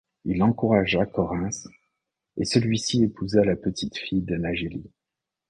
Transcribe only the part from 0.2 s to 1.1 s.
Il encouragea